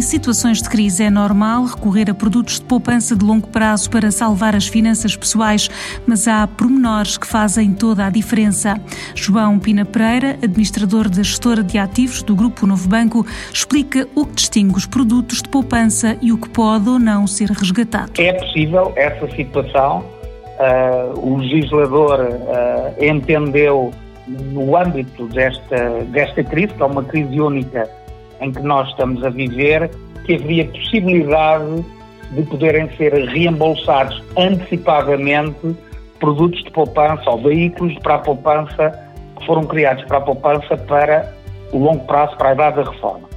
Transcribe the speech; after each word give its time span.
em 0.00 0.02
situações 0.02 0.62
de 0.62 0.70
crise 0.70 1.04
é 1.04 1.10
normal 1.10 1.66
recorrer 1.66 2.08
a 2.08 2.14
produtos 2.14 2.58
de 2.58 2.64
poupança 2.64 3.14
de 3.14 3.22
longo 3.22 3.46
prazo 3.48 3.90
para 3.90 4.10
salvar 4.10 4.56
as 4.56 4.66
finanças 4.66 5.14
pessoais, 5.14 5.68
mas 6.06 6.26
há 6.26 6.46
pormenores 6.46 7.18
que 7.18 7.26
fazem 7.26 7.74
toda 7.74 8.06
a 8.06 8.08
diferença. 8.08 8.80
João 9.14 9.58
Pina 9.58 9.84
Pereira, 9.84 10.38
administrador 10.42 11.06
da 11.06 11.22
gestora 11.22 11.62
de 11.62 11.76
ativos 11.76 12.22
do 12.22 12.34
Grupo 12.34 12.66
Novo 12.66 12.88
Banco, 12.88 13.26
explica 13.52 14.08
o 14.14 14.24
que 14.24 14.36
distingue 14.36 14.74
os 14.74 14.86
produtos 14.86 15.42
de 15.42 15.50
poupança 15.50 16.16
e 16.22 16.32
o 16.32 16.38
que 16.38 16.48
pode 16.48 16.88
ou 16.88 16.98
não 16.98 17.26
ser 17.26 17.50
resgatado. 17.50 18.12
É 18.18 18.32
possível 18.32 18.94
essa 18.96 19.30
situação. 19.36 19.98
Uh, 19.98 21.20
o 21.20 21.36
legislador 21.36 22.20
uh, 22.20 23.04
entendeu 23.04 23.92
no 24.26 24.74
âmbito 24.78 25.26
desta, 25.26 26.04
desta 26.06 26.42
crise, 26.42 26.68
que 26.68 26.82
é 26.82 26.86
uma 26.86 27.04
crise 27.04 27.38
única 27.38 27.99
em 28.40 28.52
que 28.52 28.62
nós 28.62 28.88
estamos 28.88 29.24
a 29.24 29.30
viver, 29.30 29.90
que 30.24 30.34
havia 30.34 30.64
possibilidade 30.66 31.84
de 32.32 32.42
poderem 32.42 32.88
ser 32.96 33.12
reembolsados 33.12 34.22
antecipadamente 34.36 35.76
produtos 36.18 36.62
de 36.62 36.70
poupança 36.70 37.28
ou 37.30 37.42
veículos 37.42 37.94
para 37.98 38.16
a 38.16 38.18
poupança 38.18 39.10
que 39.36 39.46
foram 39.46 39.64
criados 39.64 40.04
para 40.04 40.18
a 40.18 40.20
poupança 40.20 40.76
para 40.76 41.32
o 41.72 41.78
longo 41.78 42.04
prazo, 42.06 42.36
para 42.36 42.50
a 42.50 42.52
idade 42.52 42.76
da 42.76 42.90
reforma. 42.90 43.28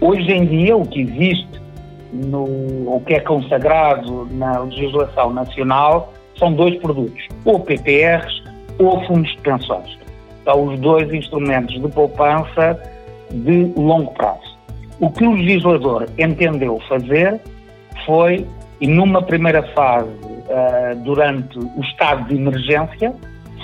Hoje 0.00 0.30
em 0.30 0.44
dia, 0.46 0.76
o 0.76 0.86
que 0.86 1.00
existe, 1.00 1.60
no, 2.12 2.44
o 2.44 3.02
que 3.06 3.14
é 3.14 3.20
consagrado 3.20 4.28
na 4.32 4.58
legislação 4.60 5.32
nacional, 5.32 6.12
são 6.38 6.52
dois 6.52 6.76
produtos, 6.80 7.28
ou 7.44 7.60
PPRs 7.60 8.42
ou 8.78 9.00
fundos 9.06 9.30
de 9.30 9.40
pensões 9.42 10.04
são 10.44 10.66
os 10.66 10.78
dois 10.78 11.12
instrumentos 11.12 11.80
de 11.80 11.88
poupança 11.88 12.80
de 13.30 13.72
longo 13.76 14.12
prazo. 14.12 14.54
O 15.00 15.10
que 15.10 15.26
o 15.26 15.32
legislador 15.32 16.08
entendeu 16.18 16.80
fazer 16.88 17.40
foi, 18.06 18.46
e 18.80 18.86
numa 18.86 19.22
primeira 19.22 19.62
fase, 19.74 20.08
uh, 20.08 20.96
durante 21.02 21.58
o 21.58 21.80
estado 21.80 22.28
de 22.28 22.36
emergência, 22.36 23.14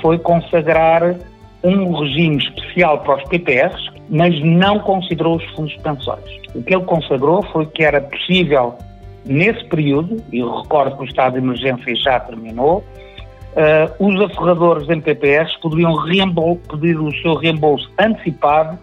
foi 0.01 0.19
consagrar 0.19 1.15
um 1.63 1.93
regime 2.01 2.39
especial 2.39 2.99
para 3.01 3.17
os 3.17 3.25
PPRs, 3.25 3.91
mas 4.09 4.39
não 4.43 4.79
considerou 4.81 5.37
os 5.37 5.45
fundos 5.51 5.77
pensões. 5.77 6.25
O 6.55 6.63
que 6.63 6.75
ele 6.75 6.85
consagrou 6.85 7.43
foi 7.53 7.67
que 7.67 7.85
era 7.85 8.01
possível, 8.01 8.75
nesse 9.25 9.65
período, 9.67 10.23
e 10.33 10.43
recordo 10.43 10.97
que 10.97 11.03
o 11.03 11.07
estado 11.07 11.35
de 11.35 11.39
emergência 11.39 11.95
já 11.97 12.19
terminou, 12.21 12.83
uh, 13.53 14.07
os 14.07 14.21
aforradores 14.21 14.89
em 14.89 15.01
PPS 15.01 15.55
poderiam 15.61 15.95
pedir 16.69 16.99
o 16.99 17.13
seu 17.21 17.35
reembolso 17.35 17.89
antecipado 17.99 18.79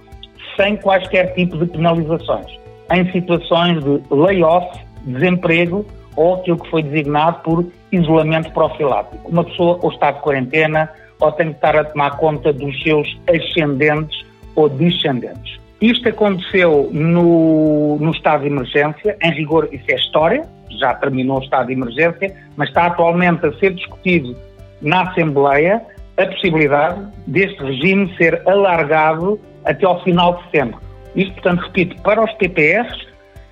sem 0.57 0.75
quaisquer 0.77 1.33
tipo 1.33 1.57
de 1.57 1.65
penalizações, 1.67 2.47
em 2.91 3.09
situações 3.11 3.81
de 3.83 4.01
layoff, 4.11 4.67
desemprego 5.05 5.85
ou 6.15 6.35
aquilo 6.35 6.57
que 6.57 6.69
foi 6.69 6.83
designado 6.83 7.39
por 7.43 7.65
isolamento 7.91 8.51
profilático. 8.51 9.29
Uma 9.29 9.43
pessoa 9.43 9.79
ou 9.81 9.91
está 9.91 10.11
de 10.11 10.19
quarentena 10.19 10.89
ou 11.19 11.31
tem 11.31 11.49
que 11.49 11.55
estar 11.55 11.75
a 11.75 11.83
tomar 11.83 12.17
conta 12.17 12.51
dos 12.51 12.81
seus 12.83 13.07
ascendentes 13.29 14.25
ou 14.55 14.67
descendentes. 14.67 15.57
Isto 15.79 16.09
aconteceu 16.09 16.89
no, 16.91 17.97
no 17.99 18.11
estado 18.11 18.41
de 18.41 18.47
emergência, 18.47 19.15
em 19.21 19.31
rigor 19.31 19.69
isso 19.71 19.85
é 19.89 19.95
história, 19.95 20.43
já 20.79 20.95
terminou 20.95 21.39
o 21.39 21.43
estado 21.43 21.67
de 21.67 21.73
emergência, 21.73 22.35
mas 22.55 22.69
está 22.69 22.87
atualmente 22.87 23.45
a 23.45 23.53
ser 23.53 23.73
discutido 23.73 24.35
na 24.81 25.03
Assembleia 25.03 25.81
a 26.17 26.25
possibilidade 26.25 26.99
deste 27.27 27.63
regime 27.63 28.11
ser 28.17 28.41
alargado 28.47 29.39
até 29.67 29.85
ao 29.85 30.01
final 30.03 30.37
de 30.37 30.43
setembro. 30.43 30.79
Isto, 31.15 31.33
portanto, 31.33 31.61
repito, 31.61 32.01
para 32.01 32.23
os 32.23 32.31
PPS 32.33 33.07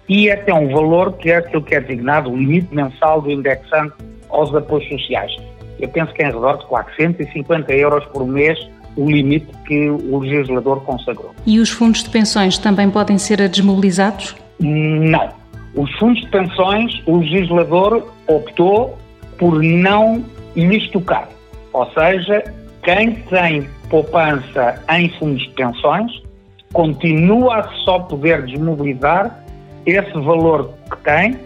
e 0.08 0.30
até 0.30 0.54
um 0.54 0.70
valor 0.70 1.14
que 1.14 1.32
é 1.32 1.38
aquilo 1.38 1.64
que 1.64 1.76
é 1.76 1.82
designado 1.82 2.32
o 2.32 2.38
limite 2.38 2.74
mensal 2.74 3.22
do 3.22 3.32
indexante 3.32 3.94
aos 4.30 4.54
apoios 4.54 4.88
sociais. 4.88 5.36
Eu 5.80 5.90
penso 5.90 6.14
que 6.14 6.24
é 6.24 6.28
em 6.28 6.32
redor 6.32 6.58
de 6.58 6.66
450 6.68 7.74
euros 7.74 8.06
por 8.06 8.26
mês 8.26 8.58
o 8.96 9.10
limite 9.10 9.48
que 9.68 9.90
o 9.90 10.20
legislador 10.20 10.82
consagrou. 10.84 11.36
E 11.46 11.60
os 11.60 11.70
fundos 11.70 12.04
de 12.04 12.10
pensões 12.10 12.58
também 12.58 12.90
podem 12.90 13.18
ser 13.18 13.38
desmobilizados? 13.50 14.36
Não. 14.60 15.30
Os 15.76 15.92
fundos 15.98 16.22
de 16.22 16.30
pensões, 16.30 17.02
o 17.06 17.18
legislador 17.18 18.10
optou 18.28 18.98
por 19.38 19.62
não 19.62 20.24
lhes 20.56 20.90
tocar. 20.92 21.28
Ou 21.74 21.86
seja, 21.92 22.42
quem 22.86 23.16
tem 23.16 23.68
poupança 23.90 24.82
em 24.92 25.10
fundos 25.18 25.42
de 25.42 25.50
pensões 25.50 26.24
continua 26.72 27.58
a 27.58 27.64
só 27.84 28.00
poder 28.00 28.46
desmobilizar 28.46 29.44
esse 29.86 30.12
valor 30.14 30.70
que 30.90 30.98
tem 31.04 31.38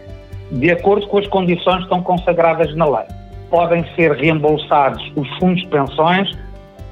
de 0.52 0.72
acordo 0.72 1.08
com 1.08 1.18
as 1.18 1.28
condições 1.28 1.78
que 1.78 1.84
estão 1.84 2.04
consagradas 2.04 2.76
na 2.76 2.86
lei. 2.86 3.06
Podem 3.50 3.86
ser 3.96 4.12
reembolsados 4.12 5.02
os 5.16 5.28
fundos 5.38 5.62
de 5.62 5.68
pensões 5.68 6.38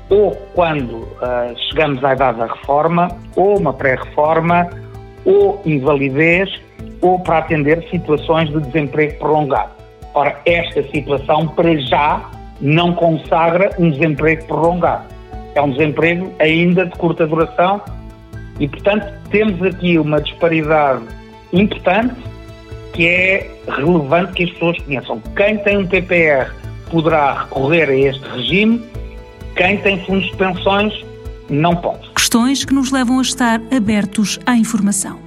ou 0.09 0.31
quando 0.55 0.93
uh, 0.93 1.57
chegamos 1.69 2.01
à 2.03 2.13
idade 2.13 2.37
da 2.37 2.45
reforma, 2.45 3.09
ou 3.35 3.59
uma 3.59 3.73
pré-reforma, 3.73 4.69
ou 5.25 5.61
invalidez, 5.65 6.49
ou 7.01 7.19
para 7.19 7.39
atender 7.39 7.85
situações 7.89 8.49
de 8.49 8.61
desemprego 8.61 9.19
prolongado. 9.19 9.71
Ora, 10.13 10.39
esta 10.45 10.83
situação, 10.83 11.47
para 11.49 11.75
já, 11.81 12.21
não 12.61 12.93
consagra 12.93 13.71
um 13.77 13.89
desemprego 13.89 14.45
prolongado. 14.45 15.05
É 15.55 15.61
um 15.61 15.71
desemprego 15.71 16.31
ainda 16.39 16.85
de 16.85 16.91
curta 16.97 17.25
duração 17.25 17.81
e, 18.59 18.67
portanto, 18.67 19.11
temos 19.29 19.61
aqui 19.61 19.97
uma 19.97 20.21
disparidade 20.21 21.03
importante 21.53 22.15
que 22.93 23.07
é 23.07 23.51
relevante 23.67 24.33
que 24.33 24.43
as 24.43 24.49
pessoas 24.51 24.77
conheçam. 24.79 25.21
Quem 25.35 25.57
tem 25.59 25.77
um 25.77 25.87
PPR 25.87 26.51
poderá 26.89 27.43
recorrer 27.43 27.89
a 27.89 27.95
este 27.95 28.27
regime, 28.29 28.83
quem 29.55 29.77
tem 29.77 30.03
fundos 30.05 30.29
de 30.29 30.37
pensões 30.37 30.93
não 31.49 31.75
pode. 31.75 32.09
Questões 32.15 32.65
que 32.65 32.73
nos 32.73 32.91
levam 32.91 33.19
a 33.19 33.21
estar 33.21 33.61
abertos 33.71 34.39
à 34.45 34.55
informação. 34.55 35.26